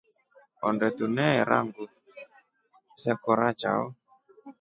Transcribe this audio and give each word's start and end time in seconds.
Onde 0.69 0.87
tuneera 0.97 1.57
nguu 1.65 1.87
zekora 3.01 3.49
chao. 3.61 3.85